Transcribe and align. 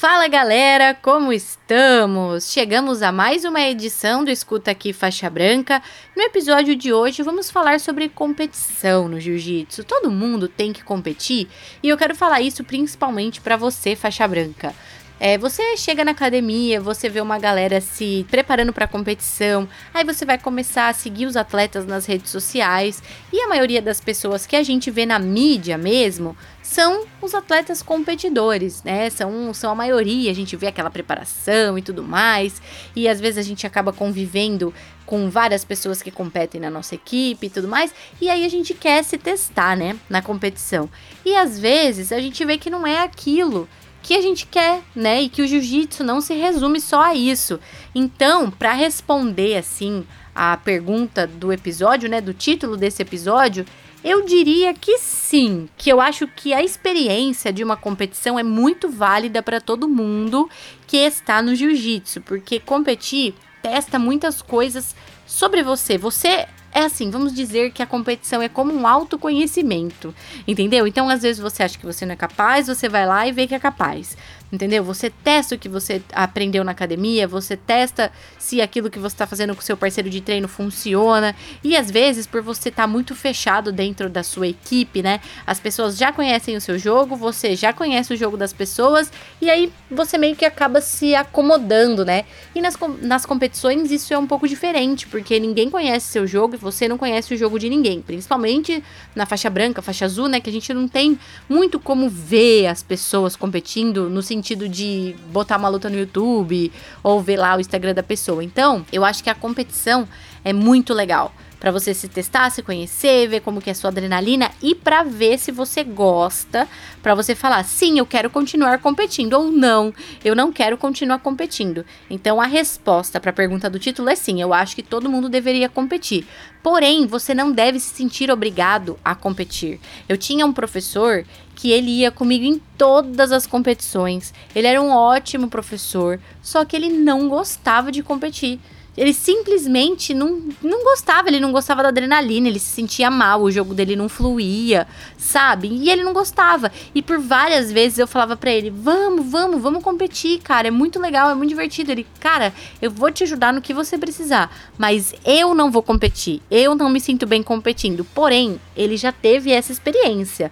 Fala 0.00 0.28
galera, 0.28 0.94
como 0.94 1.30
estamos? 1.30 2.50
Chegamos 2.50 3.02
a 3.02 3.12
mais 3.12 3.44
uma 3.44 3.60
edição 3.60 4.24
do 4.24 4.30
Escuta 4.30 4.70
Aqui 4.70 4.94
Faixa 4.94 5.28
Branca. 5.28 5.82
No 6.16 6.22
episódio 6.22 6.74
de 6.74 6.90
hoje 6.90 7.22
vamos 7.22 7.50
falar 7.50 7.78
sobre 7.80 8.08
competição 8.08 9.06
no 9.06 9.20
jiu-jitsu. 9.20 9.84
Todo 9.84 10.10
mundo 10.10 10.48
tem 10.48 10.72
que 10.72 10.82
competir 10.82 11.48
e 11.82 11.90
eu 11.90 11.98
quero 11.98 12.14
falar 12.14 12.40
isso 12.40 12.64
principalmente 12.64 13.42
para 13.42 13.58
você, 13.58 13.94
faixa 13.94 14.26
branca. 14.26 14.74
É, 15.22 15.36
você 15.36 15.76
chega 15.76 16.02
na 16.02 16.12
academia, 16.12 16.80
você 16.80 17.06
vê 17.06 17.20
uma 17.20 17.38
galera 17.38 17.78
se 17.78 18.24
preparando 18.30 18.72
para 18.72 18.88
competição, 18.88 19.68
aí 19.92 20.02
você 20.02 20.24
vai 20.24 20.38
começar 20.38 20.88
a 20.88 20.94
seguir 20.94 21.26
os 21.26 21.36
atletas 21.36 21.84
nas 21.84 22.06
redes 22.06 22.30
sociais 22.30 23.02
e 23.30 23.38
a 23.38 23.46
maioria 23.46 23.82
das 23.82 24.00
pessoas 24.00 24.46
que 24.46 24.56
a 24.56 24.62
gente 24.62 24.90
vê 24.90 25.04
na 25.04 25.18
mídia 25.18 25.76
mesmo 25.76 26.34
são 26.62 27.04
os 27.20 27.34
atletas 27.34 27.82
competidores, 27.82 28.82
né? 28.82 29.10
São, 29.10 29.52
são 29.52 29.70
a 29.70 29.74
maioria, 29.74 30.30
a 30.30 30.34
gente 30.34 30.56
vê 30.56 30.68
aquela 30.68 30.88
preparação 30.88 31.76
e 31.76 31.82
tudo 31.82 32.02
mais, 32.02 32.62
e 32.96 33.06
às 33.06 33.20
vezes 33.20 33.36
a 33.36 33.46
gente 33.46 33.66
acaba 33.66 33.92
convivendo 33.92 34.72
com 35.04 35.28
várias 35.28 35.66
pessoas 35.66 36.00
que 36.00 36.10
competem 36.10 36.62
na 36.62 36.70
nossa 36.70 36.94
equipe 36.94 37.48
e 37.48 37.50
tudo 37.50 37.68
mais, 37.68 37.92
e 38.22 38.30
aí 38.30 38.42
a 38.42 38.48
gente 38.48 38.72
quer 38.72 39.04
se 39.04 39.18
testar, 39.18 39.76
né, 39.76 39.98
na 40.08 40.22
competição. 40.22 40.88
E 41.26 41.36
às 41.36 41.58
vezes 41.58 42.10
a 42.10 42.20
gente 42.20 42.42
vê 42.42 42.56
que 42.56 42.70
não 42.70 42.86
é 42.86 43.00
aquilo 43.00 43.68
que 44.02 44.14
a 44.14 44.20
gente 44.20 44.46
quer, 44.46 44.82
né? 44.94 45.22
E 45.22 45.28
que 45.28 45.42
o 45.42 45.46
jiu-jitsu 45.46 46.02
não 46.02 46.20
se 46.20 46.34
resume 46.34 46.80
só 46.80 47.02
a 47.02 47.14
isso. 47.14 47.60
Então, 47.94 48.50
para 48.50 48.72
responder 48.72 49.56
assim 49.56 50.06
a 50.34 50.56
pergunta 50.56 51.26
do 51.26 51.52
episódio, 51.52 52.08
né, 52.08 52.20
do 52.20 52.32
título 52.32 52.76
desse 52.76 53.02
episódio, 53.02 53.66
eu 54.02 54.24
diria 54.24 54.72
que 54.72 54.98
sim, 54.98 55.68
que 55.76 55.90
eu 55.90 56.00
acho 56.00 56.26
que 56.26 56.54
a 56.54 56.62
experiência 56.62 57.52
de 57.52 57.62
uma 57.62 57.76
competição 57.76 58.38
é 58.38 58.42
muito 58.42 58.88
válida 58.88 59.42
para 59.42 59.60
todo 59.60 59.88
mundo 59.88 60.48
que 60.86 60.96
está 60.96 61.42
no 61.42 61.54
jiu-jitsu, 61.54 62.22
porque 62.22 62.58
competir 62.58 63.34
testa 63.60 63.98
muitas 63.98 64.40
coisas 64.40 64.94
sobre 65.26 65.62
você. 65.62 65.98
Você 65.98 66.46
é 66.72 66.80
assim, 66.80 67.10
vamos 67.10 67.34
dizer 67.34 67.72
que 67.72 67.82
a 67.82 67.86
competição 67.86 68.40
é 68.40 68.48
como 68.48 68.72
um 68.72 68.86
autoconhecimento, 68.86 70.14
entendeu? 70.46 70.86
Então, 70.86 71.08
às 71.08 71.22
vezes 71.22 71.40
você 71.40 71.62
acha 71.62 71.78
que 71.78 71.86
você 71.86 72.06
não 72.06 72.12
é 72.12 72.16
capaz, 72.16 72.68
você 72.68 72.88
vai 72.88 73.06
lá 73.06 73.26
e 73.26 73.32
vê 73.32 73.46
que 73.46 73.54
é 73.54 73.58
capaz 73.58 74.16
entendeu? 74.52 74.82
Você 74.84 75.10
testa 75.10 75.54
o 75.54 75.58
que 75.58 75.68
você 75.68 76.02
aprendeu 76.12 76.64
na 76.64 76.72
academia, 76.72 77.26
você 77.26 77.56
testa 77.56 78.10
se 78.38 78.60
aquilo 78.60 78.90
que 78.90 78.98
você 78.98 79.14
está 79.14 79.26
fazendo 79.26 79.54
com 79.54 79.62
seu 79.62 79.76
parceiro 79.76 80.10
de 80.10 80.20
treino 80.20 80.48
funciona. 80.48 81.34
E 81.62 81.76
às 81.76 81.90
vezes, 81.90 82.26
por 82.26 82.42
você 82.42 82.68
estar 82.68 82.82
tá 82.82 82.86
muito 82.86 83.14
fechado 83.14 83.70
dentro 83.70 84.08
da 84.08 84.22
sua 84.22 84.48
equipe, 84.48 85.02
né? 85.02 85.20
As 85.46 85.60
pessoas 85.60 85.96
já 85.96 86.12
conhecem 86.12 86.56
o 86.56 86.60
seu 86.60 86.78
jogo, 86.78 87.16
você 87.16 87.54
já 87.54 87.72
conhece 87.72 88.12
o 88.12 88.16
jogo 88.16 88.36
das 88.36 88.52
pessoas, 88.52 89.12
e 89.40 89.48
aí 89.48 89.72
você 89.90 90.18
meio 90.18 90.34
que 90.34 90.44
acaba 90.44 90.80
se 90.80 91.14
acomodando, 91.14 92.04
né? 92.04 92.24
E 92.54 92.60
nas, 92.60 92.76
nas 93.00 93.24
competições 93.24 93.90
isso 93.90 94.12
é 94.12 94.18
um 94.18 94.26
pouco 94.26 94.48
diferente, 94.48 95.06
porque 95.06 95.38
ninguém 95.38 95.70
conhece 95.70 96.06
seu 96.06 96.26
jogo 96.26 96.56
você 96.60 96.88
não 96.88 96.98
conhece 96.98 97.34
o 97.34 97.36
jogo 97.36 97.58
de 97.58 97.68
ninguém. 97.68 98.00
Principalmente 98.02 98.82
na 99.14 99.26
faixa 99.26 99.48
branca, 99.48 99.82
faixa 99.82 100.04
azul, 100.04 100.28
né? 100.28 100.40
Que 100.40 100.50
a 100.50 100.52
gente 100.52 100.72
não 100.74 100.86
tem 100.86 101.18
muito 101.48 101.78
como 101.78 102.08
ver 102.08 102.66
as 102.66 102.82
pessoas 102.82 103.36
competindo 103.36 104.08
no 104.08 104.22
sentido 104.22 104.68
de 104.68 105.14
botar 105.32 105.56
uma 105.56 105.68
luta 105.68 105.88
no 105.88 105.98
YouTube 105.98 106.72
ou 107.02 107.20
ver 107.20 107.36
lá 107.36 107.56
o 107.56 107.60
Instagram 107.60 107.94
da 107.94 108.02
pessoa. 108.02 108.44
Então, 108.44 108.84
eu 108.92 109.04
acho 109.04 109.22
que 109.22 109.30
a 109.30 109.34
competição 109.34 110.08
é 110.44 110.52
muito 110.52 110.94
legal 110.94 111.32
para 111.60 111.70
você 111.70 111.92
se 111.92 112.08
testar, 112.08 112.48
se 112.50 112.62
conhecer, 112.62 113.28
ver 113.28 113.40
como 113.40 113.60
que 113.60 113.68
é 113.68 113.72
a 113.72 113.76
sua 113.76 113.90
adrenalina 113.90 114.50
e 114.62 114.74
para 114.74 115.02
ver 115.02 115.38
se 115.38 115.52
você 115.52 115.84
gosta, 115.84 116.66
para 117.02 117.14
você 117.14 117.34
falar, 117.34 117.62
sim, 117.64 117.98
eu 117.98 118.06
quero 118.06 118.30
continuar 118.30 118.78
competindo 118.78 119.34
ou 119.34 119.52
não, 119.52 119.92
eu 120.24 120.34
não 120.34 120.50
quero 120.50 120.78
continuar 120.78 121.18
competindo. 121.18 121.84
Então 122.08 122.40
a 122.40 122.46
resposta 122.46 123.20
para 123.20 123.30
a 123.30 123.34
pergunta 123.34 123.68
do 123.68 123.78
título 123.78 124.08
é 124.08 124.16
sim, 124.16 124.40
eu 124.40 124.54
acho 124.54 124.74
que 124.74 124.82
todo 124.82 125.10
mundo 125.10 125.28
deveria 125.28 125.68
competir. 125.68 126.26
Porém, 126.62 127.06
você 127.06 127.34
não 127.34 127.52
deve 127.52 127.78
se 127.78 127.94
sentir 127.94 128.30
obrigado 128.30 128.98
a 129.04 129.14
competir. 129.14 129.80
Eu 130.08 130.16
tinha 130.16 130.44
um 130.44 130.52
professor 130.52 131.24
que 131.54 131.70
ele 131.70 131.90
ia 131.90 132.10
comigo 132.10 132.44
em 132.44 132.60
todas 132.76 133.32
as 133.32 133.46
competições. 133.46 134.32
Ele 134.54 134.66
era 134.66 134.80
um 134.80 134.90
ótimo 134.90 135.48
professor, 135.48 136.18
só 136.42 136.64
que 136.64 136.74
ele 136.74 136.88
não 136.88 137.28
gostava 137.28 137.92
de 137.92 138.02
competir. 138.02 138.58
Ele 138.96 139.14
simplesmente 139.14 140.12
não, 140.12 140.42
não 140.60 140.82
gostava, 140.82 141.28
ele 141.28 141.38
não 141.38 141.52
gostava 141.52 141.82
da 141.82 141.88
adrenalina, 141.88 142.48
ele 142.48 142.58
se 142.58 142.72
sentia 142.72 143.10
mal, 143.10 143.42
o 143.42 143.50
jogo 143.50 143.72
dele 143.72 143.94
não 143.94 144.08
fluía, 144.08 144.86
sabe? 145.16 145.68
E 145.68 145.88
ele 145.88 146.02
não 146.02 146.12
gostava. 146.12 146.72
E 146.94 147.00
por 147.00 147.18
várias 147.18 147.70
vezes 147.70 147.98
eu 147.98 148.06
falava 148.06 148.36
para 148.36 148.50
ele: 148.50 148.68
"Vamos, 148.68 149.30
vamos, 149.30 149.62
vamos 149.62 149.82
competir, 149.82 150.40
cara, 150.40 150.68
é 150.68 150.70
muito 150.70 150.98
legal, 150.98 151.30
é 151.30 151.34
muito 151.34 151.50
divertido". 151.50 151.92
Ele: 151.92 152.06
"Cara, 152.18 152.52
eu 152.82 152.90
vou 152.90 153.10
te 153.12 153.22
ajudar 153.24 153.52
no 153.52 153.62
que 153.62 153.72
você 153.72 153.96
precisar, 153.96 154.54
mas 154.76 155.14
eu 155.24 155.54
não 155.54 155.70
vou 155.70 155.82
competir. 155.82 156.42
Eu 156.50 156.74
não 156.74 156.90
me 156.90 157.00
sinto 157.00 157.26
bem 157.26 157.42
competindo". 157.42 158.04
Porém, 158.14 158.60
ele 158.76 158.96
já 158.96 159.12
teve 159.12 159.52
essa 159.52 159.70
experiência 159.72 160.50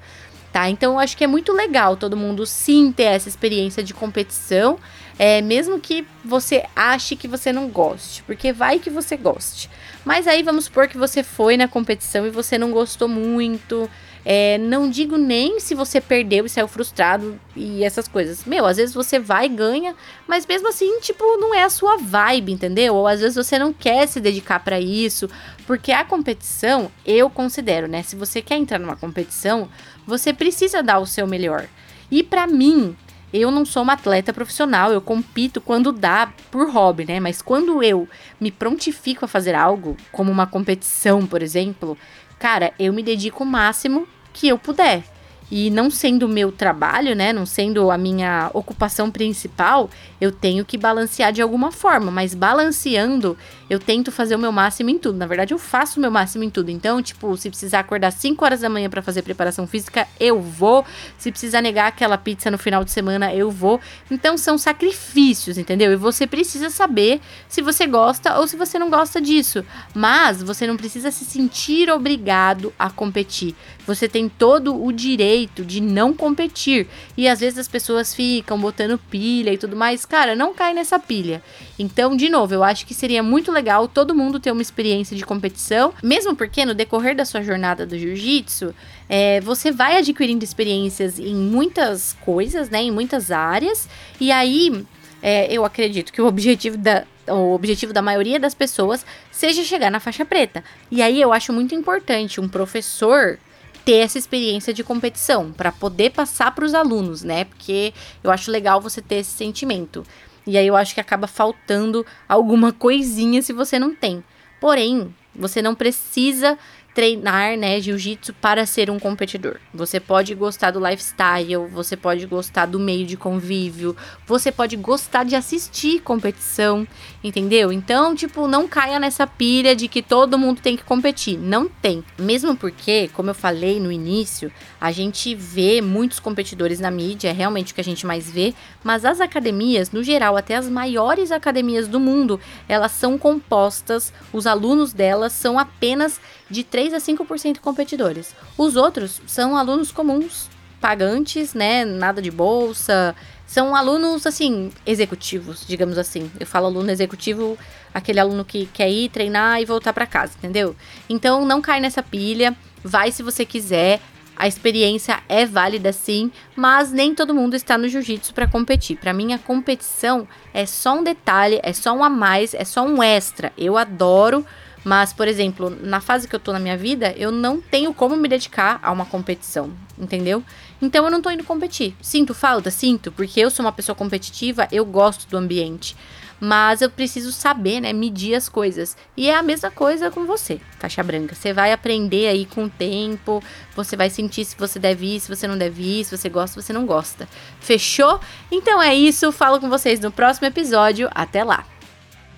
tá? 0.53 0.69
Então 0.69 0.94
eu 0.94 0.98
acho 0.98 1.16
que 1.16 1.25
é 1.25 1.27
muito 1.27 1.53
legal 1.53 1.97
todo 1.97 2.16
mundo 2.16 2.47
sim 2.47 2.91
ter 2.91 3.04
essa 3.04 3.28
experiência 3.28 3.82
de 3.82 3.93
competição, 3.94 4.78
é, 5.18 5.42
mesmo 5.42 5.80
que 5.80 6.06
você 6.24 6.64
ache 6.76 7.16
que 7.16 7.26
você 7.26 7.52
não 7.52 7.68
goste, 7.68 8.22
porque 8.22 8.52
vai 8.52 8.78
que 8.78 8.88
você 8.88 9.16
goste. 9.16 9.68
Mas 10.04 10.26
aí 10.26 10.42
vamos 10.42 10.66
supor 10.66 10.86
que 10.86 10.96
você 10.96 11.22
foi 11.22 11.56
na 11.56 11.66
competição 11.66 12.26
e 12.26 12.30
você 12.30 12.56
não 12.56 12.70
gostou 12.70 13.08
muito, 13.08 13.90
é, 14.24 14.58
não 14.58 14.88
digo 14.88 15.16
nem 15.16 15.58
se 15.58 15.74
você 15.74 16.00
perdeu 16.00 16.46
e 16.46 16.48
saiu 16.48 16.68
frustrado 16.68 17.38
e 17.56 17.82
essas 17.82 18.06
coisas. 18.06 18.44
Meu, 18.44 18.64
às 18.64 18.76
vezes 18.76 18.94
você 18.94 19.18
vai 19.18 19.46
e 19.46 19.48
ganha, 19.48 19.94
mas 20.26 20.46
mesmo 20.46 20.68
assim, 20.68 21.00
tipo, 21.00 21.24
não 21.38 21.54
é 21.54 21.64
a 21.64 21.70
sua 21.70 21.96
vibe, 21.96 22.52
entendeu? 22.52 22.94
Ou 22.94 23.08
às 23.08 23.20
vezes 23.20 23.36
você 23.36 23.58
não 23.58 23.72
quer 23.72 24.06
se 24.06 24.20
dedicar 24.20 24.60
para 24.60 24.78
isso, 24.80 25.28
porque 25.66 25.92
a 25.92 26.04
competição, 26.04 26.92
eu 27.04 27.28
considero, 27.28 27.88
né? 27.88 28.02
Se 28.02 28.14
você 28.14 28.40
quer 28.40 28.56
entrar 28.56 28.78
numa 28.78 28.96
competição, 28.96 29.68
você 30.06 30.32
precisa 30.32 30.82
dar 30.82 31.00
o 31.00 31.06
seu 31.06 31.26
melhor. 31.26 31.66
E 32.10 32.22
para 32.22 32.46
mim, 32.46 32.96
eu 33.33 33.50
não 33.50 33.65
sou 33.65 33.83
uma 33.83 33.93
atleta 33.93 34.33
profissional, 34.33 34.93
eu 34.93 35.00
compito 35.00 35.61
quando 35.61 35.93
dá 35.93 36.33
por 36.50 36.71
hobby, 36.71 37.05
né? 37.05 37.21
Mas 37.21 37.43
quando 37.43 37.83
eu 37.83 38.09
me 38.41 38.50
prontifico 38.50 39.25
a 39.25 39.28
fazer 39.28 39.55
algo, 39.55 39.97
como 40.11 40.33
uma 40.33 40.47
competição, 40.47 41.27
por 41.27 41.43
exemplo, 41.43 41.97
cara, 42.39 42.72
eu 42.78 42.93
me 42.93 43.03
dedico 43.03 43.44
o 43.44 43.47
máximo 43.47 44.09
que 44.33 44.49
eu 44.49 44.59
puder. 44.59 45.03
E 45.50 45.70
não 45.70 45.91
sendo 45.91 46.26
o 46.26 46.28
meu 46.28 46.53
trabalho, 46.53 47.16
né, 47.16 47.32
não 47.32 47.47
sendo 47.47 47.91
a 47.91 47.97
minha 47.97 48.50
ocupação 48.53 49.10
principal, 49.10 49.88
eu 50.20 50.31
tenho 50.31 50.64
que 50.64 50.76
balancear 50.76 51.32
de 51.32 51.41
alguma 51.41 51.72
forma, 51.72 52.10
mas 52.10 52.34
balanceando, 52.34 53.36
eu 53.70 53.78
tento 53.78 54.12
fazer 54.12 54.34
o 54.34 54.38
meu 54.38 54.53
máximo 54.53 54.91
em 54.91 54.98
tudo. 54.98 55.16
Na 55.16 55.26
verdade, 55.26 55.54
eu 55.54 55.59
faço 55.59 55.98
o 55.98 56.03
meu 56.03 56.10
máximo 56.10 56.44
em 56.44 56.50
tudo. 56.50 56.70
Então, 56.70 57.03
tipo, 57.03 57.36
se 57.36 57.48
precisar 57.48 57.81
acordar 57.81 58.10
5 58.10 58.44
horas 58.44 58.60
da 58.60 58.69
manhã 58.69 58.91
para 58.91 59.00
fazer 59.00 59.22
preparação 59.22 59.66
física, 59.66 60.06
eu 60.19 60.41
vou. 60.41 60.84
Se 61.16 61.31
precisar 61.31 61.62
negar 61.62 61.86
aquela 61.86 62.19
pizza 62.19 62.50
no 62.50 62.59
final 62.59 62.84
de 62.84 62.91
semana, 62.91 63.32
eu 63.34 63.50
vou. 63.50 63.80
Então, 64.10 64.36
são 64.36 64.59
sacrifícios, 64.59 65.56
entendeu? 65.56 65.92
E 65.92 65.97
você 65.97 66.26
precisa 66.26 66.70
saber 66.70 67.20
se 67.48 67.62
você 67.62 67.86
gosta 67.86 68.38
ou 68.38 68.47
se 68.47 68.56
você 68.56 68.78
não 68.78 68.91
gosta 68.91 69.20
disso. 69.20 69.65
Mas 69.94 70.42
você 70.42 70.66
não 70.66 70.76
precisa 70.76 71.10
se 71.10 71.25
sentir 71.25 71.91
obrigado 71.91 72.72
a 72.78 72.91
competir. 72.91 73.54
Você 73.86 74.09
tem 74.09 74.28
todo 74.28 74.82
o 74.82 74.92
direito 74.92 75.38
de 75.47 75.81
não 75.81 76.12
competir. 76.15 76.87
E 77.16 77.28
às 77.28 77.41
vezes 77.41 77.59
as 77.59 77.69
pessoas 77.69 78.15
ficam 78.15 78.59
botando 78.59 78.99
pilha 79.10 79.53
e 79.53 79.59
tudo 79.59 79.76
mais. 79.76 80.04
Cara, 80.04 80.34
não 80.34 80.54
cai 80.54 80.74
nessa 80.74 80.98
pilha. 80.98 81.42
Então, 81.78 82.16
de 82.16 82.28
novo, 82.28 82.54
eu 82.54 82.65
acho 82.65 82.86
que 82.86 82.95
seria 82.95 83.22
muito 83.22 83.53
legal 83.53 83.86
todo 83.86 84.15
mundo 84.15 84.41
ter 84.41 84.51
uma 84.51 84.62
experiência 84.62 85.16
de 85.16 85.24
competição, 85.24 85.92
mesmo 86.03 86.34
porque 86.34 86.65
no 86.65 86.74
decorrer 86.74 87.15
da 87.15 87.24
sua 87.24 87.42
jornada 87.42 87.86
do 87.86 87.98
jiu-jitsu, 87.98 88.74
é, 89.09 89.41
você 89.41 89.71
vai 89.71 89.97
adquirindo 89.97 90.45
experiências 90.45 91.18
em 91.18 91.34
muitas 91.34 92.16
coisas, 92.24 92.68
né, 92.68 92.83
em 92.83 92.91
muitas 92.91 93.30
áreas, 93.30 93.89
e 94.21 94.33
aí 94.33 94.84
é, 95.22 95.53
eu 95.53 95.65
acredito 95.65 96.12
que 96.12 96.21
o 96.21 96.27
objetivo 96.27 96.77
da, 96.77 97.04
o 97.28 97.54
objetivo 97.54 97.92
da 97.92 98.03
maioria 98.03 98.39
das 98.39 98.54
pessoas 98.54 99.04
seja 99.30 99.62
chegar 99.62 99.91
na 99.91 100.01
faixa 100.01 100.24
preta. 100.24 100.62
E 100.91 101.03
aí 101.03 101.21
eu 101.21 101.33
acho 101.33 101.53
muito 101.53 101.74
importante 101.74 102.41
um 102.41 102.48
professor 102.48 103.39
ter 103.88 104.00
essa 104.00 104.18
experiência 104.18 104.74
de 104.74 104.84
competição 104.84 105.50
para 105.50 105.72
poder 105.72 106.10
passar 106.10 106.54
para 106.54 106.66
os 106.66 106.74
alunos, 106.74 107.22
né? 107.22 107.46
Porque 107.46 107.94
eu 108.22 108.30
acho 108.30 108.50
legal 108.50 108.82
você 108.82 109.00
ter 109.00 109.14
esse 109.14 109.30
sentimento. 109.30 110.04
E 110.46 110.58
aí 110.58 110.66
eu 110.66 110.76
acho 110.76 110.92
que 110.92 111.00
acaba 111.00 111.26
faltando 111.26 112.04
alguma 112.28 112.70
coisinha 112.70 113.40
se 113.40 113.50
você 113.50 113.78
não 113.78 113.94
tem. 113.94 114.22
Porém, 114.60 115.14
você 115.34 115.62
não 115.62 115.74
precisa 115.74 116.58
treinar, 116.98 117.56
né, 117.56 117.80
jiu-jitsu 117.80 118.34
para 118.34 118.66
ser 118.66 118.91
um 118.91 118.98
competidor. 118.98 119.59
Você 119.72 120.00
pode 120.00 120.34
gostar 120.34 120.72
do 120.72 120.84
lifestyle, 120.84 121.68
você 121.71 121.97
pode 121.97 122.27
gostar 122.27 122.66
do 122.66 122.80
meio 122.80 123.06
de 123.06 123.16
convívio, 123.16 123.97
você 124.27 124.50
pode 124.50 124.74
gostar 124.74 125.22
de 125.22 125.36
assistir 125.36 126.00
competição, 126.00 126.84
entendeu? 127.22 127.71
Então, 127.71 128.16
tipo, 128.16 128.48
não 128.48 128.66
caia 128.66 128.98
nessa 128.98 129.28
pilha 129.28 129.77
de 129.77 129.86
que 129.86 130.03
todo 130.03 130.36
mundo 130.36 130.60
tem 130.60 130.77
que 130.77 130.83
competir. 130.83 131.39
Não 131.39 131.68
tem. 131.68 132.03
Mesmo 132.18 132.56
porque, 132.56 133.09
como 133.15 133.30
eu 133.30 133.34
falei 133.34 133.78
no 133.78 133.92
início, 133.92 134.50
a 134.80 134.91
gente 134.91 135.36
vê 135.36 135.80
muitos 135.80 136.18
competidores 136.18 136.80
na 136.80 136.91
mídia, 136.91 137.28
é 137.28 137.33
realmente 137.33 137.71
o 137.71 137.77
que 137.77 137.80
a 137.80 137.84
gente 137.84 138.04
mais 138.04 138.28
vê, 138.28 138.53
mas 138.83 139.04
as 139.04 139.21
academias, 139.21 139.92
no 139.92 140.03
geral, 140.03 140.36
até 140.36 140.56
as 140.56 140.68
maiores 140.68 141.30
academias 141.30 141.86
do 141.86 142.00
mundo, 142.00 142.41
elas 142.68 142.91
são 142.91 143.16
compostas, 143.16 144.12
os 144.33 144.48
alunos 144.48 144.92
delas 144.92 145.33
são 145.33 145.60
apenas 145.60 146.21
de 146.50 146.65
3 146.88 146.94
a 146.94 146.98
5% 146.98 147.58
competidores. 147.58 148.34
Os 148.56 148.76
outros 148.76 149.20
são 149.26 149.56
alunos 149.56 149.92
comuns, 149.92 150.48
pagantes, 150.80 151.52
né? 151.52 151.84
Nada 151.84 152.22
de 152.22 152.30
bolsa. 152.30 153.14
São 153.46 153.74
alunos, 153.74 154.26
assim, 154.26 154.70
executivos, 154.86 155.64
digamos 155.66 155.98
assim. 155.98 156.30
Eu 156.38 156.46
falo 156.46 156.66
aluno 156.66 156.90
executivo, 156.90 157.58
aquele 157.92 158.20
aluno 158.20 158.44
que 158.44 158.66
quer 158.66 158.90
ir 158.90 159.10
treinar 159.10 159.60
e 159.60 159.64
voltar 159.64 159.92
para 159.92 160.06
casa, 160.06 160.34
entendeu? 160.38 160.74
Então 161.08 161.44
não 161.44 161.60
cai 161.60 161.80
nessa 161.80 162.02
pilha, 162.02 162.56
vai 162.82 163.10
se 163.12 163.22
você 163.22 163.44
quiser. 163.44 164.00
A 164.36 164.46
experiência 164.46 165.20
é 165.28 165.44
válida 165.44 165.92
sim, 165.92 166.30
mas 166.54 166.92
nem 166.92 167.12
todo 167.12 167.34
mundo 167.34 167.56
está 167.56 167.76
no 167.76 167.88
jiu-jitsu 167.88 168.32
para 168.32 168.46
competir. 168.46 168.96
Para 168.96 169.12
mim, 169.12 169.32
a 169.32 169.38
competição 169.38 170.28
é 170.54 170.64
só 170.64 170.96
um 170.96 171.02
detalhe, 171.02 171.58
é 171.60 171.72
só 171.72 171.92
um 171.92 172.04
a 172.04 172.08
mais, 172.08 172.54
é 172.54 172.64
só 172.64 172.86
um 172.86 173.02
extra. 173.02 173.52
Eu 173.58 173.76
adoro 173.76 174.46
mas, 174.88 175.12
por 175.12 175.28
exemplo, 175.28 175.68
na 175.82 176.00
fase 176.00 176.26
que 176.26 176.34
eu 176.34 176.40
tô 176.40 176.50
na 176.50 176.58
minha 176.58 176.74
vida, 176.74 177.12
eu 177.18 177.30
não 177.30 177.60
tenho 177.60 177.92
como 177.92 178.16
me 178.16 178.26
dedicar 178.26 178.80
a 178.82 178.90
uma 178.90 179.04
competição, 179.04 179.70
entendeu? 179.98 180.42
Então 180.80 181.04
eu 181.04 181.10
não 181.10 181.20
tô 181.20 181.30
indo 181.30 181.44
competir. 181.44 181.94
Sinto 182.00 182.32
falta? 182.32 182.70
Sinto, 182.70 183.12
porque 183.12 183.38
eu 183.38 183.50
sou 183.50 183.66
uma 183.66 183.70
pessoa 183.70 183.94
competitiva, 183.94 184.66
eu 184.72 184.86
gosto 184.86 185.28
do 185.28 185.36
ambiente. 185.36 185.94
Mas 186.40 186.80
eu 186.80 186.88
preciso 186.88 187.30
saber, 187.32 187.80
né, 187.80 187.92
medir 187.92 188.34
as 188.34 188.48
coisas. 188.48 188.96
E 189.14 189.28
é 189.28 189.36
a 189.36 189.42
mesma 189.42 189.70
coisa 189.70 190.10
com 190.10 190.24
você, 190.24 190.58
faixa 190.78 191.02
branca. 191.02 191.34
Você 191.34 191.52
vai 191.52 191.70
aprender 191.70 192.26
aí 192.26 192.46
com 192.46 192.64
o 192.64 192.70
tempo, 192.70 193.44
você 193.76 193.94
vai 193.94 194.08
sentir 194.08 194.46
se 194.46 194.56
você 194.56 194.78
deve 194.78 195.16
ir, 195.16 195.20
se 195.20 195.28
você 195.28 195.46
não 195.46 195.58
deve 195.58 195.82
ir, 195.82 196.04
se 196.06 196.16
você 196.16 196.30
gosta, 196.30 196.58
se 196.58 196.66
você 196.66 196.72
não 196.72 196.86
gosta. 196.86 197.28
Fechou? 197.60 198.18
Então 198.50 198.80
é 198.80 198.94
isso, 198.94 199.30
falo 199.32 199.60
com 199.60 199.68
vocês 199.68 200.00
no 200.00 200.10
próximo 200.10 200.46
episódio. 200.46 201.10
Até 201.14 201.44
lá! 201.44 201.78